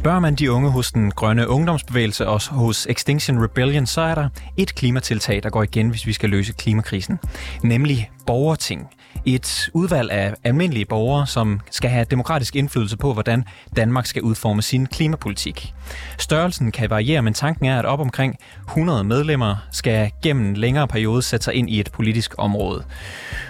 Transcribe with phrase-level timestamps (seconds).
[0.00, 4.28] Spørger man de unge hos den grønne ungdomsbevægelse og hos Extinction Rebellion, så er der
[4.56, 7.18] et klimatiltag, der går igen, hvis vi skal løse klimakrisen.
[7.62, 8.88] Nemlig borgerting.
[9.26, 13.44] Et udvalg af almindelige borgere, som skal have demokratisk indflydelse på, hvordan
[13.76, 15.74] Danmark skal udforme sin klimapolitik.
[16.18, 18.36] Størrelsen kan variere, men tanken er, at op omkring
[18.68, 22.84] 100 medlemmer skal gennem en længere periode sætte sig ind i et politisk område.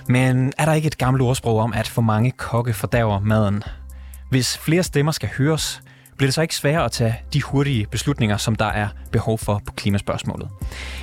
[0.08, 3.62] Men er der ikke et gammelt ordsprog om, at for mange kokke fordærver maden?
[4.30, 5.82] Hvis flere stemmer skal høres,
[6.20, 9.62] bliver det så ikke sværere at tage de hurtige beslutninger, som der er behov for
[9.66, 10.48] på klimaspørgsmålet.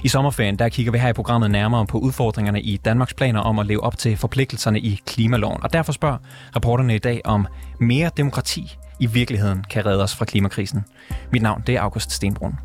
[0.04, 3.60] I sommerferien der kigger vi her i programmet nærmere på udfordringerne i Danmarks planer om
[3.60, 6.18] at leve op til forpligtelserne i klimaloven, og derfor spørger
[6.56, 7.48] rapporterne i dag om
[7.80, 10.86] mere demokrati i virkeligheden kan redde os fra klimakrisen.
[11.32, 12.60] Mit navn det er August Stenbrun.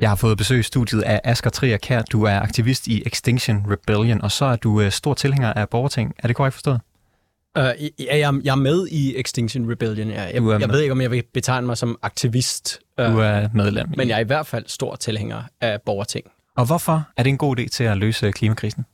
[0.00, 2.02] Jeg har fået besøg i studiet af Asger Trier Kær.
[2.02, 6.14] Du er aktivist i Extinction Rebellion, og så er du uh, stor tilhænger af borgerting.
[6.18, 6.80] Er det korrekt forstået?
[7.58, 10.08] Uh, ja, jeg, jeg er med i Extinction Rebellion.
[10.08, 10.22] Ja.
[10.22, 12.78] Jeg, jeg ved ikke, om jeg vil betegne mig som aktivist.
[12.98, 13.88] Uh, du er medlem.
[13.96, 16.26] Men jeg er i hvert fald stor tilhænger af borgerting.
[16.56, 18.84] Og hvorfor er det en god idé til at løse klimakrisen?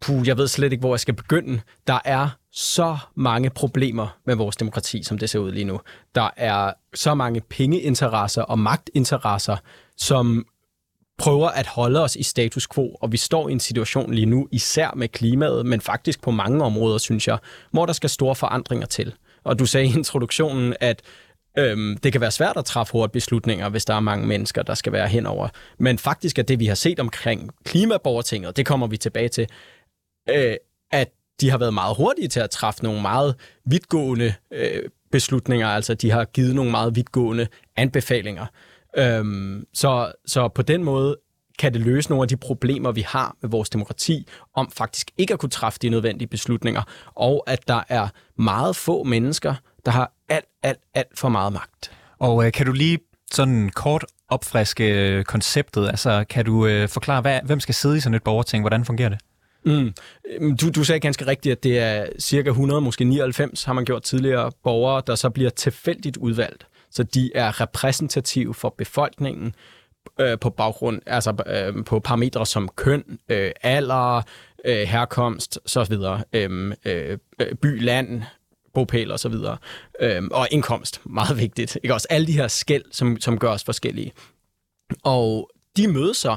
[0.00, 1.60] Puh, jeg ved slet ikke, hvor jeg skal begynde.
[1.86, 5.80] Der er så mange problemer med vores demokrati, som det ser ud lige nu.
[6.14, 9.56] Der er så mange pengeinteresser og magtinteresser,
[10.02, 10.46] som
[11.18, 14.48] prøver at holde os i status quo, og vi står i en situation lige nu,
[14.50, 17.38] især med klimaet, men faktisk på mange områder, synes jeg,
[17.70, 19.14] hvor der skal store forandringer til.
[19.44, 21.02] Og du sagde i introduktionen, at
[21.58, 24.74] øhm, det kan være svært at træffe hurtige beslutninger, hvis der er mange mennesker, der
[24.74, 25.48] skal være henover.
[25.78, 29.46] Men faktisk er det, vi har set omkring klimaborgertinget, det kommer vi tilbage til,
[30.30, 30.54] øh,
[30.90, 31.08] at
[31.40, 36.10] de har været meget hurtige til at træffe nogle meget vidtgående øh, beslutninger, altså de
[36.10, 37.46] har givet nogle meget vidtgående
[37.76, 38.46] anbefalinger.
[38.96, 41.16] Øhm, så, så på den måde
[41.58, 45.32] kan det løse nogle af de problemer, vi har med vores demokrati, om faktisk ikke
[45.32, 46.82] at kunne træffe de nødvendige beslutninger,
[47.14, 49.54] og at der er meget få mennesker,
[49.86, 51.92] der har alt, alt, alt for meget magt.
[52.18, 52.98] Og øh, kan du lige
[53.30, 55.88] sådan kort opfriske konceptet?
[55.88, 58.62] Altså, kan du øh, forklare, hvad, hvem skal sidde i sådan et borgerting?
[58.62, 59.18] Hvordan fungerer det?
[59.64, 59.94] Mm.
[60.56, 64.02] Du, du sagde ganske rigtigt, at det er cirka 100, måske 99, har man gjort
[64.02, 66.66] tidligere borgere, der så bliver tilfældigt udvalgt.
[66.92, 69.54] Så de er repræsentative for befolkningen
[70.20, 74.22] øh, på baggrund, altså øh, på parametre som køn, øh, alder,
[74.64, 77.18] øh, herkomst, så videre, øh, øh,
[77.62, 78.22] by, land,
[78.74, 79.56] bopæl og så videre,
[80.00, 81.78] øh, og indkomst, meget vigtigt.
[81.82, 84.12] Ikke også alle de her skæld, som, som gør os forskellige.
[85.04, 86.36] Og de mødes så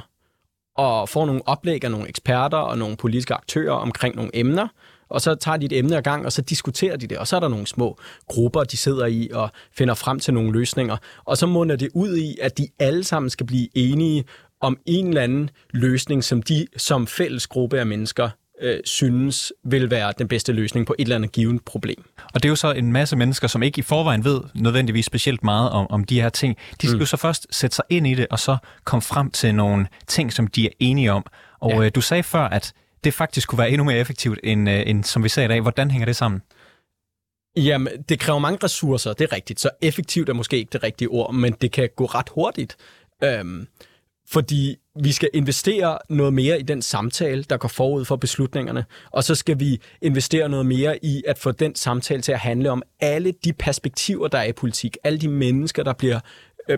[0.76, 4.68] og får nogle oplæg af nogle eksperter og nogle politiske aktører omkring nogle emner,
[5.10, 7.36] og så tager de et emne ad gang, og så diskuterer de det, og så
[7.36, 11.38] er der nogle små grupper, de sidder i og finder frem til nogle løsninger, og
[11.38, 14.24] så munder det ud i, at de alle sammen skal blive enige
[14.62, 18.30] om en eller anden løsning, som de som fælles gruppe af mennesker
[18.62, 22.04] øh, synes vil være den bedste løsning på et eller andet givet problem.
[22.34, 25.44] Og det er jo så en masse mennesker, som ikke i forvejen ved nødvendigvis specielt
[25.44, 26.58] meget om, om de her ting.
[26.82, 27.00] De skal mm.
[27.00, 30.34] jo så først sætte sig ind i det, og så komme frem til nogle ting,
[30.34, 31.26] som de er enige om.
[31.60, 31.86] Og ja.
[31.86, 32.74] øh, du sagde før, at
[33.06, 35.62] det faktisk kunne være endnu mere effektivt, end, øh, end som vi sagde i dag.
[35.62, 36.42] Hvordan hænger det sammen?
[37.58, 39.60] Jamen, det kræver mange ressourcer, det er rigtigt.
[39.60, 42.78] Så effektivt er måske ikke det rigtige ord, men det kan gå ret hurtigt.
[43.24, 43.68] Øhm,
[44.28, 49.24] fordi vi skal investere noget mere i den samtale, der går forud for beslutningerne, og
[49.24, 52.84] så skal vi investere noget mere i at få den samtale til at handle om
[53.00, 56.20] alle de perspektiver, der er i politik, alle de mennesker, der bliver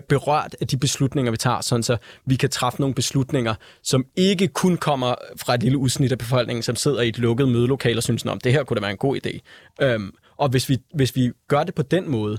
[0.08, 4.48] berørt af de beslutninger, vi tager, sådan så vi kan træffe nogle beslutninger, som ikke
[4.48, 8.02] kun kommer fra et lille udsnit af befolkningen, som sidder i et lukket mødelokale og
[8.02, 9.38] synes, om det her kunne da være en god idé.
[9.82, 12.38] Øhm, og hvis vi, hvis vi gør det på den måde,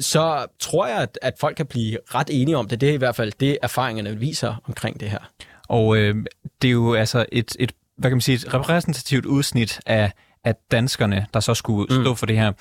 [0.00, 2.80] så tror jeg, at, at folk kan blive ret enige om det.
[2.80, 5.30] Det er i hvert fald det, erfaringerne viser omkring det her.
[5.68, 6.16] Og øh,
[6.62, 10.12] det er jo altså et, et, hvad kan man sige, et repræsentativt udsnit af,
[10.44, 12.16] af danskerne, der så skulle stå mm.
[12.16, 12.52] for det her.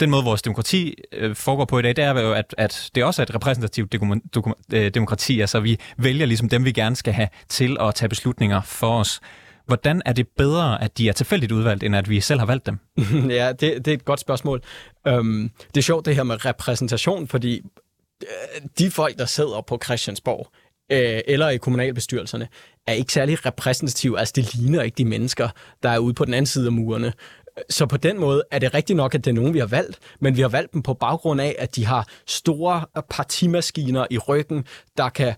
[0.00, 3.04] Den måde, vores demokrati øh, foregår på i dag, det er jo, at, at det
[3.04, 3.94] også er et repræsentativt
[4.72, 5.40] øh, demokrati.
[5.40, 9.20] Altså, vi vælger ligesom dem, vi gerne skal have til at tage beslutninger for os.
[9.66, 12.66] Hvordan er det bedre, at de er tilfældigt udvalgt, end at vi selv har valgt
[12.66, 12.78] dem?
[13.38, 14.62] ja, det, det er et godt spørgsmål.
[15.06, 17.62] Øhm, det er sjovt det her med repræsentation, fordi
[18.22, 20.52] øh, de folk, der sidder på Christiansborg,
[20.92, 22.48] øh, eller i kommunalbestyrelserne,
[22.86, 24.18] er ikke særlig repræsentative.
[24.18, 25.48] Altså, det ligner ikke de mennesker,
[25.82, 27.12] der er ude på den anden side af murene.
[27.70, 29.98] Så på den måde er det rigtigt nok, at det er nogen, vi har valgt,
[30.20, 34.64] men vi har valgt dem på baggrund af, at de har store partimaskiner i ryggen,
[34.96, 35.34] der kan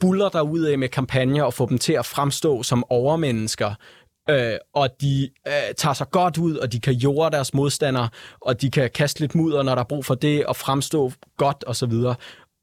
[0.00, 3.74] buller af med kampagner og få dem til at fremstå som overmennesker,
[4.30, 8.08] øh, og de øh, tager sig godt ud, og de kan jorde deres modstandere,
[8.40, 11.64] og de kan kaste lidt mudder, når der er brug for det, og fremstå godt
[11.64, 12.14] og så videre.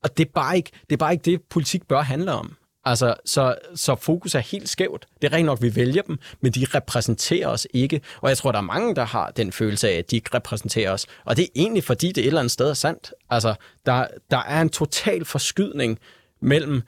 [0.04, 2.56] Og det er bare ikke det, er bare ikke det politik bør handle om.
[2.90, 5.06] Altså, så, så fokus er helt skævt.
[5.22, 8.02] Det er rent nok, vi vælger dem, men de repræsenterer os ikke.
[8.22, 10.92] Og jeg tror, der er mange, der har den følelse af, at de ikke repræsenterer
[10.92, 11.06] os.
[11.26, 13.14] Og det er egentlig, fordi det et eller andet sted er sandt.
[13.30, 13.56] Altså,
[13.86, 16.00] der, der er en total forskydning
[16.42, 16.82] mellem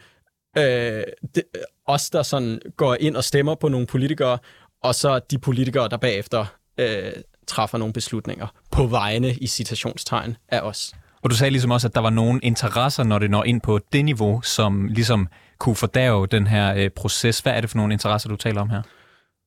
[0.57, 1.03] øh,
[1.35, 1.43] det,
[1.87, 4.37] os, der sådan går ind og stemmer på nogle politikere,
[4.83, 6.45] og så de politikere, der bagefter
[6.77, 7.13] øh,
[7.47, 10.93] træffer nogle beslutninger på vegne i citationstegn af os.
[11.23, 13.79] Og du sagde ligesom også, at der var nogle interesser, når det når ind på
[13.93, 15.27] det niveau, som ligesom
[15.59, 17.39] kunne fordave den her øh, proces.
[17.39, 18.81] Hvad er det for nogle interesser, du taler om her?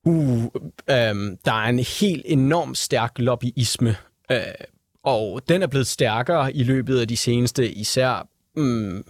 [0.06, 0.44] Uh,
[0.90, 3.96] øh, der er en helt enorm stærk lobbyisme,
[4.32, 4.38] øh,
[5.04, 9.04] og den er blevet stærkere i løbet af de seneste især mm,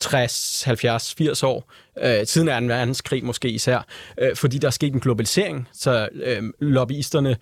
[0.00, 1.72] 60, 70, 80 år,
[2.02, 2.74] øh, siden 2.
[2.74, 3.86] verdenskrig måske især,
[4.18, 7.36] øh, fordi der er sket en globalisering, så øh, lobbyisterne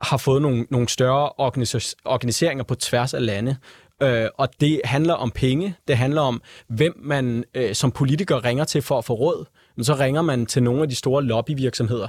[0.00, 3.56] har fået nogle, nogle større organis- organiseringer på tværs af lande,
[4.02, 8.64] øh, og det handler om penge, det handler om, hvem man øh, som politiker ringer
[8.64, 9.44] til for at få råd,
[9.76, 12.08] men så ringer man til nogle af de store lobbyvirksomheder,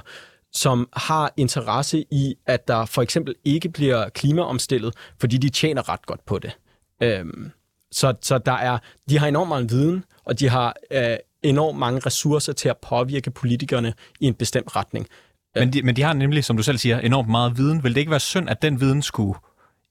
[0.52, 6.06] som har interesse i, at der for eksempel ikke bliver klimaomstillet, fordi de tjener ret
[6.06, 6.56] godt på det.
[7.02, 7.50] Øhm,
[7.92, 12.00] så, så der er, de har enormt meget viden, og de har øh, enormt mange
[12.06, 15.06] ressourcer til at påvirke politikerne i en bestemt retning.
[15.54, 17.84] Men de, men de har nemlig, som du selv siger, enormt meget viden.
[17.84, 19.34] Vil det ikke være synd, at den viden skulle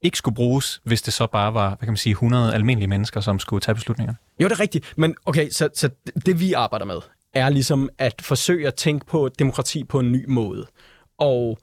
[0.01, 3.21] ikke skulle bruges, hvis det så bare var, hvad kan man sige, 100 almindelige mennesker,
[3.21, 4.13] som skulle tage beslutninger?
[4.39, 4.94] Jo, det er rigtigt.
[4.97, 5.89] Men okay, så, så
[6.25, 6.99] det vi arbejder med,
[7.33, 10.67] er ligesom at forsøge at tænke på demokrati på en ny måde.
[11.17, 11.57] Og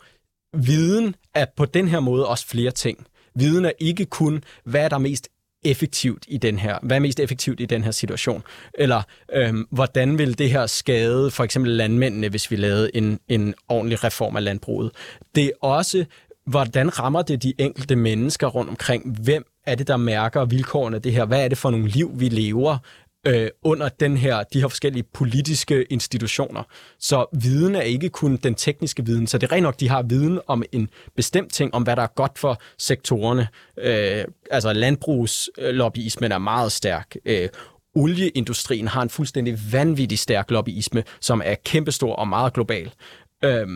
[0.54, 3.06] viden er på den her måde også flere ting.
[3.34, 5.28] Viden er ikke kun, hvad er der mest
[5.64, 8.42] effektivt i den her, hvad er mest effektivt i den her situation?
[8.74, 9.02] Eller
[9.32, 14.04] øhm, hvordan vil det her skade for eksempel landmændene, hvis vi lavede en, en ordentlig
[14.04, 14.92] reform af landbruget?
[15.34, 16.04] Det er også,
[16.46, 19.18] hvordan rammer det de enkelte mennesker rundt omkring?
[19.22, 21.24] Hvem er det, der mærker vilkårene af det her?
[21.24, 22.78] Hvad er det for nogle liv, vi lever?
[23.26, 26.62] øh, under den her, de her forskellige politiske institutioner.
[26.98, 30.02] Så viden er ikke kun den tekniske viden, så det er rent nok, de har
[30.02, 33.48] viden om en bestemt ting, om hvad der er godt for sektorerne.
[33.78, 37.16] Øh, altså landbrugslobbyismen er meget stærk.
[37.24, 37.48] Øh,
[37.94, 42.92] olieindustrien har en fuldstændig vanvittig stærk lobbyisme, som er kæmpestor og meget global.
[43.44, 43.68] Øh,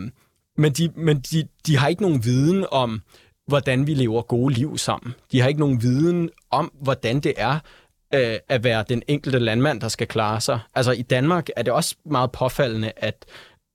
[0.59, 3.01] men de, men de, de har ikke nogen viden om,
[3.47, 5.13] hvordan vi lever gode liv sammen.
[5.31, 7.59] De har ikke nogen viden om, hvordan det er
[8.13, 10.59] øh, at være den enkelte landmand, der skal klare sig.
[10.75, 13.25] Altså i Danmark er det også meget påfaldende, at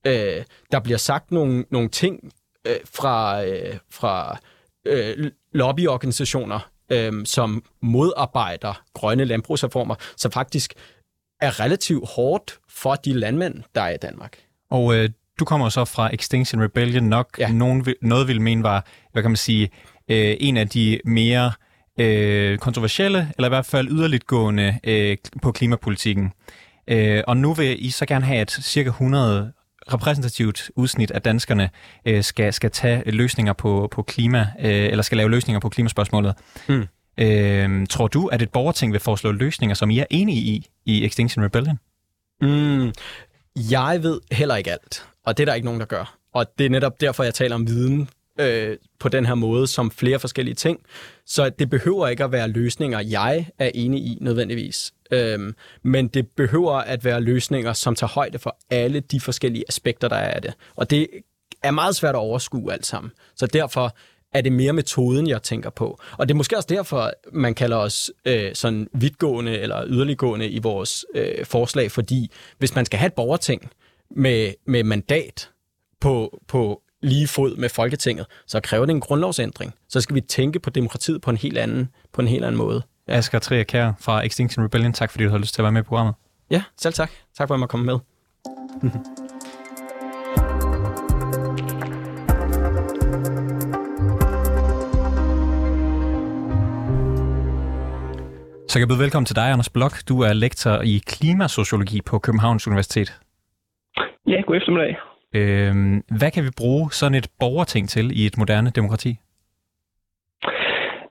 [0.07, 2.33] øh, der bliver sagt nogle, nogle ting
[2.67, 4.39] øh, fra, øh, fra
[4.87, 10.75] øh, lobbyorganisationer, øh, som modarbejder grønne landbrugsreformer, som faktisk
[11.41, 14.39] er relativt hårdt for de landmænd, der er i Danmark.
[14.71, 17.53] Og øh, du kommer så fra Extinction Rebellion, nok ja.
[17.53, 19.71] nogen, noget vil mene var, hvad kan man sige,
[20.09, 21.53] øh, en af de mere
[22.01, 26.33] øh, kontroversielle, eller i hvert fald yderligt gående øh, på klimapolitikken.
[26.89, 29.53] Øh, og nu vil I så gerne have, at cirka 100
[29.93, 31.71] repræsentativt udsnit af danskerne
[32.05, 36.35] øh, skal, skal tage løsninger på, på klima, øh, eller skal lave løsninger på klimaspørgsmålet.
[36.69, 36.87] Mm.
[37.19, 41.05] Øh, tror du, at et borgerting vil foreslå løsninger, som I er enige i i
[41.05, 41.79] Extinction Rebellion?
[42.41, 42.93] Mm.
[43.71, 46.19] Jeg ved heller ikke alt, og det er der ikke nogen, der gør.
[46.33, 48.09] Og det er netop derfor, jeg taler om viden,
[48.41, 50.81] øh, på den her måde som flere forskellige ting.
[51.27, 54.93] Så det behøver ikke at være løsninger, jeg er enig i nødvendigvis.
[55.11, 60.09] Øhm, men det behøver at være løsninger, som tager højde for alle de forskellige aspekter,
[60.09, 60.55] der er af det.
[60.77, 61.09] Og det
[61.63, 63.13] er meget svært at overskue alt sammen.
[63.37, 63.97] Så derfor
[64.33, 66.01] er det mere metoden, jeg tænker på.
[66.19, 70.59] Og det er måske også derfor, man kalder os øh, sådan vidtgående eller yderliggående i
[70.59, 73.71] vores øh, forslag, fordi hvis man skal have et borgerting
[74.17, 75.51] med, med mandat
[76.01, 79.75] på, på lige fod med Folketinget, så kræver det en grundlovsændring.
[79.89, 82.83] Så skal vi tænke på demokratiet på en helt anden, på en helt anden måde.
[83.09, 83.17] Ja.
[83.17, 85.81] Asger Trier Kær fra Extinction Rebellion, tak fordi du har lyst til at være med
[85.81, 86.15] i programmet.
[86.51, 87.11] Ja, selv tak.
[87.39, 87.99] Tak for at jeg måtte komme med.
[98.69, 100.09] Så jeg byde velkommen til dig, Anders Blok.
[100.09, 103.24] Du er lektor i klimasociologi på Københavns Universitet.
[104.35, 104.97] Ja, god eftermiddag.
[105.39, 105.75] Øh,
[106.21, 109.13] hvad kan vi bruge sådan et borgerting til i et moderne demokrati?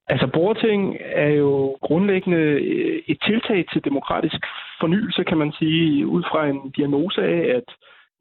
[0.07, 4.41] Altså, borgerting er jo grundlæggende øh, et tiltag til demokratisk
[4.81, 7.67] fornyelse, kan man sige, ud fra en diagnose af, at,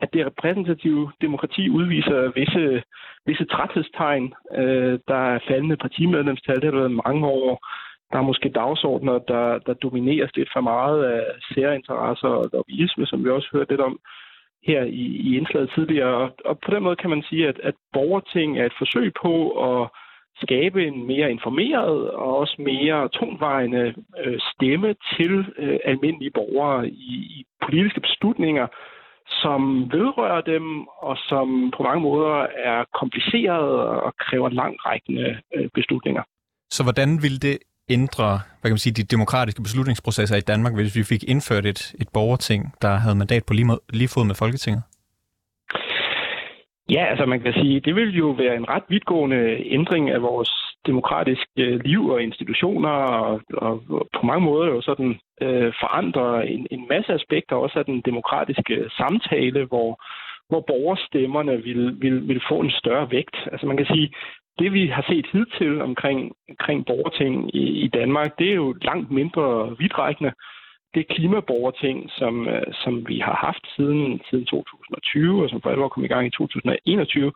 [0.00, 2.82] at det repræsentative demokrati udviser visse,
[3.26, 4.34] visse træthedstegn.
[4.60, 7.50] Øh, der er faldende partimedlemstal, det har været mange år.
[8.12, 11.22] Der er måske dagsordner, der, der domineres lidt for meget af
[11.54, 13.98] særinteresser og lobbyisme, som vi også hørte lidt om
[14.66, 16.14] her i, i indslaget tidligere.
[16.22, 19.34] Og, og på den måde kan man sige, at, at borgerting er et forsøg på
[19.68, 19.88] at
[20.44, 27.14] skabe en mere informeret og også mere tungvejende øh, stemme til øh, almindelige borgere i,
[27.38, 28.66] i politiske beslutninger,
[29.42, 33.70] som vedrører dem, og som på mange måder er kompliceret
[34.06, 36.22] og kræver langrækkende øh, beslutninger.
[36.70, 37.58] Så hvordan ville det
[37.90, 41.94] ændre hvad kan man sige, de demokratiske beslutningsprocesser i Danmark, hvis vi fik indført et,
[42.00, 44.82] et borgerting, der havde mandat på lige, måde, lige fod med Folketinget?
[46.90, 49.42] Ja, altså man kan sige, det vil jo være en ret vidtgående
[49.76, 50.50] ændring af vores
[50.86, 53.82] demokratiske liv og institutioner, og, og
[54.16, 55.10] på mange måder jo sådan
[55.42, 59.90] øh, forandre en, en masse aspekter også af den demokratiske samtale, hvor,
[60.48, 63.36] hvor borgerstemmerne vil, vil, vil få en større vægt.
[63.52, 64.12] Altså man kan sige,
[64.58, 69.10] det vi har set hidtil omkring, omkring borgerting i, i Danmark, det er jo langt
[69.10, 70.32] mindre vidtrækkende.
[70.94, 75.88] Det klimaborgerting, som, øh, som vi har haft siden, siden 2020, og som for alvor
[75.88, 77.32] kom i gang i 2021,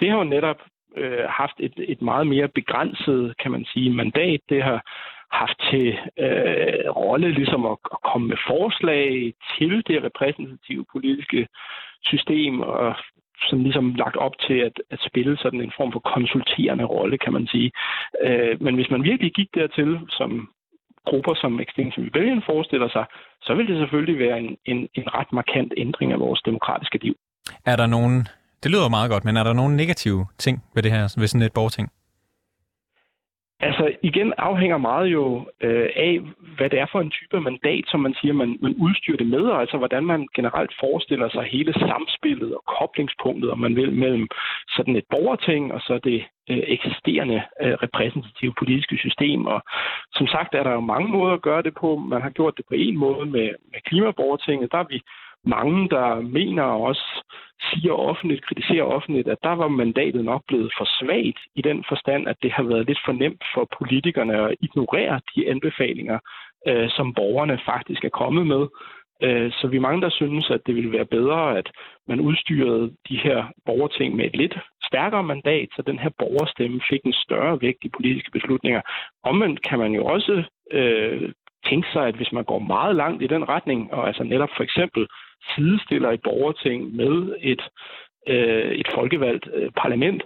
[0.00, 0.60] det har jo netop
[0.96, 4.40] øh, haft et, et meget mere begrænset, kan man sige, mandat.
[4.48, 4.80] Det har
[5.32, 11.48] haft til øh, rolle ligesom at, at komme med forslag til det repræsentative politiske
[12.02, 12.96] system, og
[13.48, 17.32] som ligesom lagt op til at, at spille sådan en form for konsulterende rolle, kan
[17.32, 17.70] man sige.
[18.24, 20.30] Øh, men hvis man virkelig gik dertil, som
[21.06, 23.04] grupper som Extinction Rebellion forestiller sig,
[23.42, 27.14] så vil det selvfølgelig være en, en, en ret markant ændring af vores demokratiske liv.
[27.66, 28.28] Er der nogen,
[28.62, 31.46] det lyder meget godt, men er der nogen negative ting ved det her, ved sådan
[31.46, 31.88] et borgerting?
[33.60, 36.20] Altså igen afhænger meget jo øh, af,
[36.56, 39.40] hvad det er for en type mandat, som man siger, man, man udstyrer det med,
[39.40, 44.28] og altså hvordan man generelt forestiller sig hele samspillet og koblingspunktet, om man vil, mellem
[44.68, 49.46] sådan et borgerting og så det øh, eksisterende øh, repræsentative politiske system.
[49.46, 49.60] Og
[50.12, 51.96] som sagt er der jo mange måder at gøre det på.
[51.96, 54.72] Man har gjort det på en måde med, med klimaborgertinget.
[54.72, 55.00] Der er vi
[55.56, 57.06] mange, der mener og også
[57.70, 62.28] siger offentligt, kritiserer offentligt, at der var mandatet nok blevet for svagt i den forstand,
[62.28, 66.18] at det har været lidt for nemt for politikerne at ignorere de anbefalinger,
[66.68, 68.66] øh, som borgerne faktisk er kommet med.
[69.22, 71.68] Øh, så vi er mange, der synes, at det ville være bedre, at
[72.08, 77.00] man udstyrede de her borgerting med et lidt stærkere mandat, så den her borgerstemme fik
[77.04, 78.80] en større vægt i politiske beslutninger.
[79.24, 81.32] Omvendt kan man jo også øh,
[81.68, 84.62] tænke sig, at hvis man går meget langt i den retning, og altså netop for
[84.62, 85.06] eksempel
[85.54, 87.62] sidestiller et borgerting med et,
[88.26, 90.22] øh, et folkevalgt øh, parlament,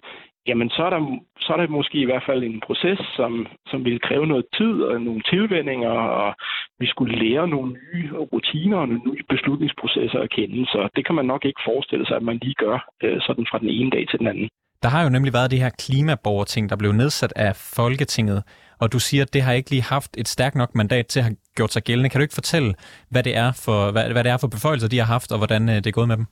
[0.46, 3.84] jamen så er, der, så er der måske i hvert fald en proces, som, som
[3.84, 6.34] vil kræve noget tid og nogle tilvændinger, og
[6.78, 10.66] vi skulle lære nogle nye rutiner og nogle nye beslutningsprocesser at kende.
[10.66, 13.58] Så det kan man nok ikke forestille sig, at man lige gør øh, sådan fra
[13.58, 14.48] den ene dag til den anden.
[14.82, 18.42] Der har jo nemlig været det her klimaborgerting, der blev nedsat af Folketinget,
[18.80, 21.24] og du siger, at det har ikke lige haft et stærkt nok mandat til at
[21.24, 22.10] have gjort sig gældende.
[22.10, 22.74] Kan du ikke fortælle,
[23.10, 25.62] hvad det er for, hvad, hvad det er for beføjelser, de har haft, og hvordan
[25.68, 26.26] øh, det er gået med dem?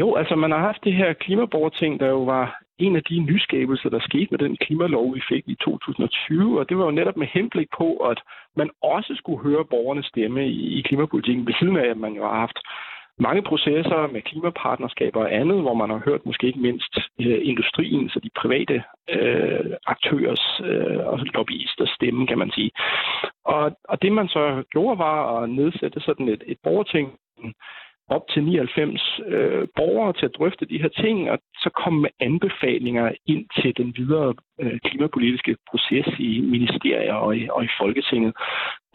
[0.00, 2.44] Jo, altså man har haft det her klimaborgerting, der jo var
[2.78, 6.78] en af de nyskabelser, der skete med den klimalov, vi fik i 2020, og det
[6.78, 8.18] var jo netop med henblik på, at
[8.56, 12.22] man også skulle høre borgernes stemme i, i klimapolitikken, ved siden af, at man jo
[12.28, 12.58] har haft
[13.18, 18.08] mange processer med klimapartnerskaber og andet, hvor man har hørt måske ikke mindst øh, industrien,
[18.08, 22.70] så de private øh, aktørers øh, og lobbyisters stemme, kan man sige.
[23.44, 27.18] Og, og det man så gjorde var at nedsætte sådan et, et borgerting,
[28.08, 32.10] op til 99 øh, borgere til at drøfte de her ting, og så komme med
[32.20, 38.32] anbefalinger ind til den videre øh, klimapolitiske proces i ministerier og i, og i Folketinget.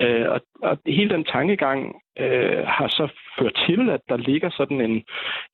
[0.02, 3.08] Øh, og, og hele den tankegang øh, har så
[3.40, 5.04] ført til, at der ligger sådan en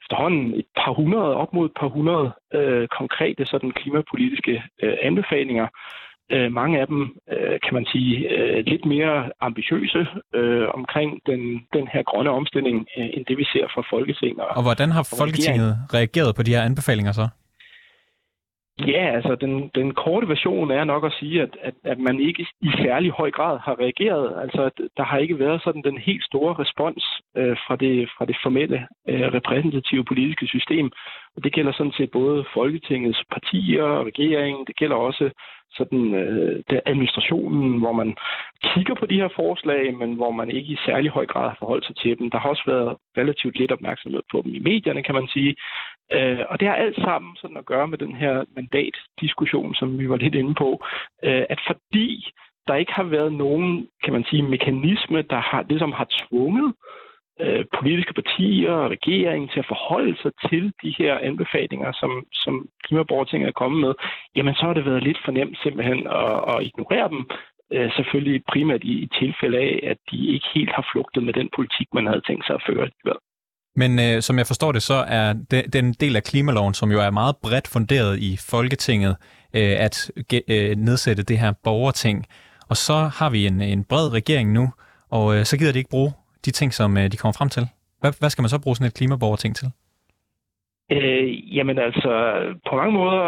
[0.01, 5.67] efterhånden et par hundrede, op mod et par hundrede øh, konkrete sådan klimapolitiske øh, anbefalinger,
[6.35, 7.01] Øh, mange af dem,
[7.33, 10.01] øh, kan man sige, øh, lidt mere ambitiøse
[10.35, 11.41] øh, omkring den,
[11.73, 14.43] den her grønne omstilling, øh, end det vi ser fra Folketinget.
[14.45, 17.27] Og, og hvordan har Folketinget reageret på de her anbefalinger så?
[18.79, 22.45] Ja, altså den, den korte version er nok at sige, at, at, at man ikke
[22.61, 24.41] i særlig høj grad har reageret.
[24.41, 27.03] Altså der har ikke været sådan den helt store respons
[27.37, 30.91] øh, fra, det, fra det formelle øh, repræsentative politiske system.
[31.35, 34.65] Og det gælder sådan set både Folketingets partier og regeringen.
[34.67, 35.29] Det gælder også
[35.71, 38.15] sådan øh, der administrationen, hvor man
[38.63, 41.85] kigger på de her forslag, men hvor man ikke i særlig høj grad har forholdt
[41.85, 42.29] sig til dem.
[42.31, 45.55] Der har også været relativt lidt opmærksomhed på dem i medierne, kan man sige.
[46.11, 50.09] Øh, og det har alt sammen sådan at gøre med den her mandatdiskussion, som vi
[50.09, 50.85] var lidt inde på,
[51.23, 52.31] øh, at fordi
[52.67, 56.73] der ikke har været nogen, kan man sige, mekanisme, der har, ligesom har tvunget
[57.41, 62.69] øh, politiske partier og regeringen til at forholde sig til de her anbefalinger, som, som
[62.83, 63.93] Klimaborgertinget er kommet med,
[64.35, 67.21] jamen så har det været lidt for nemt simpelthen at, at ignorere dem,
[67.73, 71.49] øh, selvfølgelig primært i, i tilfælde af, at de ikke helt har flugtet med den
[71.55, 73.19] politik, man havde tænkt sig at føre alligevel.
[73.81, 76.99] Men øh, som jeg forstår det, så er det, den del af klimaloven, som jo
[76.99, 79.15] er meget bredt funderet i Folketinget,
[79.57, 79.95] øh, at
[80.53, 82.25] øh, nedsætte det her borgerting.
[82.69, 84.65] Og så har vi en, en bred regering nu,
[85.11, 86.11] og øh, så gider de ikke bruge
[86.45, 87.63] de ting, som øh, de kommer frem til.
[88.01, 89.67] Hvad, hvad skal man så bruge sådan et klimaborgerting til?
[90.91, 92.11] Øh, jamen altså,
[92.69, 93.23] på mange måder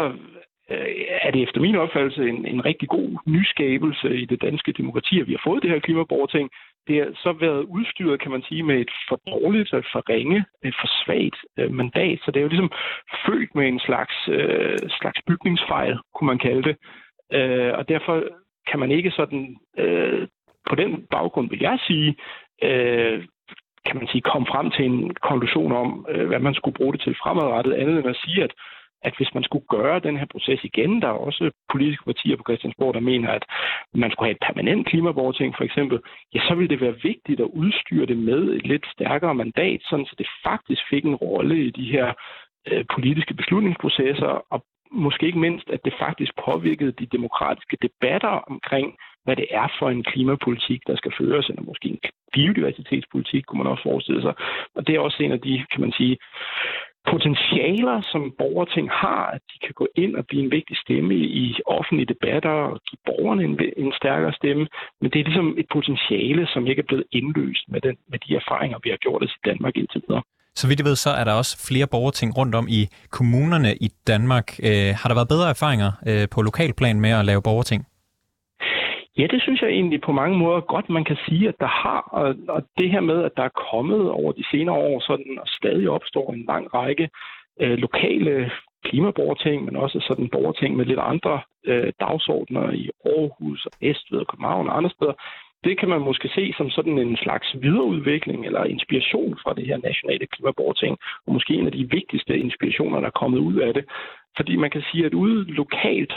[0.70, 0.88] øh,
[1.26, 5.26] er det efter min opfattelse en, en rigtig god nyskabelse i det danske demokrati, at
[5.26, 6.50] vi har fået det her klimaborgerting.
[6.88, 10.44] Det har så været udstyret, kan man sige, med et for dårligt, et for ringe,
[10.64, 12.18] et for svagt øh, mandat.
[12.24, 12.72] Så det er jo ligesom
[13.26, 16.76] født med en slags, øh, slags bygningsfejl, kunne man kalde det.
[17.32, 18.24] Øh, og derfor
[18.70, 20.28] kan man ikke sådan, øh,
[20.68, 22.16] på den baggrund vil jeg sige,
[22.62, 23.24] øh,
[23.86, 27.00] kan man sige, komme frem til en konklusion om, øh, hvad man skulle bruge det
[27.00, 28.52] til fremadrettet, andet end at sige, at
[29.02, 32.42] at hvis man skulle gøre den her proces igen, der er også politiske partier på
[32.46, 33.44] Christiansborg, der mener, at
[33.94, 35.98] man skulle have et permanent klimaborgerting for eksempel,
[36.34, 40.06] ja, så ville det være vigtigt at udstyre det med et lidt stærkere mandat, sådan
[40.06, 42.12] så det faktisk fik en rolle i de her
[42.68, 48.96] øh, politiske beslutningsprocesser, og måske ikke mindst, at det faktisk påvirkede de demokratiske debatter omkring,
[49.24, 51.98] hvad det er for en klimapolitik, der skal føres, eller måske en
[52.32, 54.34] biodiversitetspolitik, kunne man også forestille sig.
[54.74, 56.16] Og det er også en af de, kan man sige,
[57.12, 61.44] potentialer, som borgerting har, at de kan gå ind og blive en vigtig stemme i
[61.66, 64.64] offentlige debatter og give borgerne en, en stærkere stemme.
[65.00, 68.30] Men det er ligesom et potentiale, som ikke er blevet indløst med, den, med de
[68.40, 70.22] erfaringer, vi har gjort os i Danmark indtil videre.
[70.54, 73.88] Så vidt jeg ved, så er der også flere borgerting rundt om i kommunerne i
[74.06, 74.46] Danmark.
[74.62, 77.86] Øh, har der været bedre erfaringer øh, på lokalplan med at lave borgerting?
[79.18, 82.00] Ja, det synes jeg egentlig på mange måder godt, man kan sige, at der har.
[82.00, 85.48] Og, og det her med, at der er kommet over de senere år, sådan, og
[85.48, 87.10] stadig opstår en lang række
[87.60, 88.50] øh, lokale
[88.84, 94.26] klimaborgerting, men også sådan borgerting med lidt andre øh, dagsordner i Aarhus og Estved og
[94.26, 95.12] København og andre steder.
[95.64, 99.76] Det kan man måske se som sådan en slags videreudvikling eller inspiration fra det her
[99.76, 103.84] nationale klimaborgerting, og måske en af de vigtigste inspirationer, der er kommet ud af det.
[104.36, 106.12] Fordi man kan sige, at ude lokalt,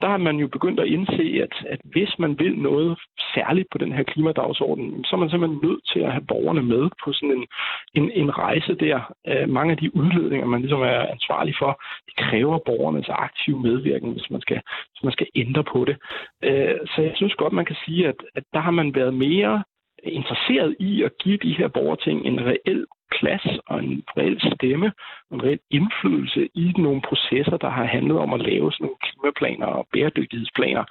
[0.00, 2.98] der har man jo begyndt at indse, at, at hvis man vil noget
[3.34, 6.90] særligt på den her klimadagsorden, så er man simpelthen nødt til at have borgerne med
[7.04, 7.46] på sådan en,
[7.94, 9.14] en, en rejse der.
[9.28, 14.12] Øh, mange af de udledninger, man ligesom er ansvarlig for, de kræver borgernes aktive medvirken,
[14.12, 15.96] hvis man skal, hvis man skal ændre på det.
[16.44, 19.64] Øh, så jeg synes godt, man kan sige, at, at der har man været mere
[20.02, 22.86] interesseret i at give de her borgerting en reel
[23.18, 24.92] plads og en reel stemme,
[25.32, 29.66] en reel indflydelse i nogle processer, der har handlet om at lave sådan nogle klimaplaner
[29.66, 30.84] og bæredygtighedsplaner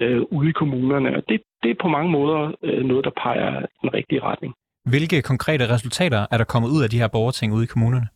[0.00, 1.16] øh, ude i kommunerne.
[1.16, 4.54] Og det, det er på mange måder øh, noget, der peger den rigtige retning.
[4.84, 8.08] Hvilke konkrete resultater er der kommet ud af de her borgerting ude i kommunerne?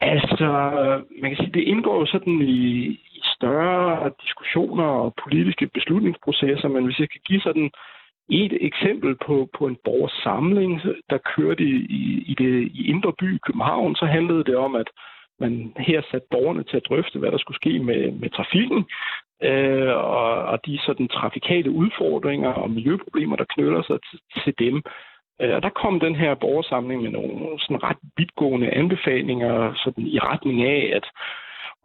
[0.00, 0.48] Altså,
[1.22, 2.62] man kan sige, det indgår sådan i,
[3.18, 7.70] i større diskussioner og politiske beslutningsprocesser, men hvis jeg kan give sådan
[8.28, 11.76] et eksempel på, på en borgersamling, der kørte i,
[12.30, 14.88] i, det i Indre By i København, så handlede det om, at
[15.40, 18.84] man her satte borgerne til at drøfte, hvad der skulle ske med, med trafikken,
[19.42, 24.82] øh, og, og de sådan trafikale udfordringer og miljøproblemer, der knytter sig til, til dem.
[25.40, 30.18] Øh, og der kom den her borgersamling med nogle sådan ret vidtgående anbefalinger sådan i
[30.18, 31.06] retning af, at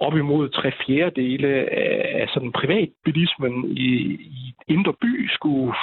[0.07, 1.51] op imod tre fjerdedele
[2.21, 3.89] af sådan privatbilismen i,
[4.39, 5.73] i indre by skulle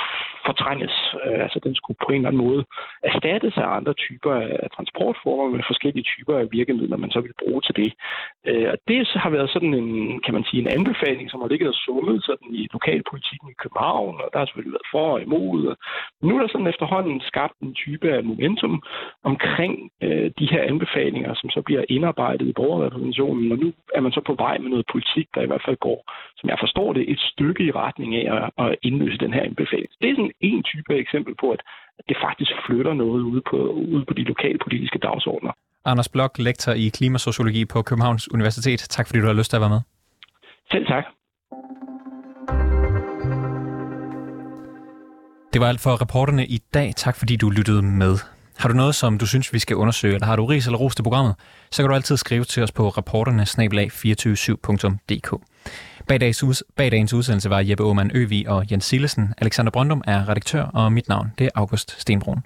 [0.46, 0.94] fortrænges.
[1.24, 2.62] Øh, altså den skulle på en eller anden måde
[3.11, 7.61] erstattes af andre typer af transportformer med forskellige typer af virkemidler, man så vil bruge
[7.66, 7.90] til det.
[8.48, 9.88] Øh, og det har været sådan en,
[10.24, 14.14] kan man sige, en anbefaling, som har ligget og summet sådan i lokalpolitikken i København,
[14.22, 15.74] og der har selvfølgelig været for og imod.
[16.22, 18.83] Nu er der sådan efterhånden skabt en type af momentum
[19.30, 24.18] omkring øh, de her anbefalinger, som så bliver indarbejdet i borgerrepræsentationen, og nu er man
[24.18, 26.01] så på vej med noget politik, der i hvert fald går,
[26.38, 29.90] som jeg forstår det, et stykke i retning af at, at indløse den her anbefaling.
[30.01, 31.61] Det er sådan en type eksempel på, at
[32.09, 33.59] det faktisk flytter noget ude på,
[33.94, 35.53] ude på de lokale politiske dagsordner.
[35.85, 38.81] Anders Blok, lektor i klimasociologi på Københavns Universitet.
[38.96, 39.83] Tak fordi du har lyst til at være med.
[40.73, 41.05] Selv tak.
[45.53, 46.88] Det var alt for reporterne i dag.
[46.96, 48.14] Tak fordi du lyttede med.
[48.61, 50.94] Har du noget, som du synes, vi skal undersøge, eller har du ris eller ros
[50.94, 51.35] til programmet,
[51.70, 55.38] så kan du altid skrive til os på rapporterne 247dk
[56.09, 59.35] Bag, dagens, bag dagens udsendelse var Jeppe Aumann Øvi og Jens Sillesen.
[59.38, 62.42] Alexander Brøndum er redaktør, og mit navn det er August Stenbrun.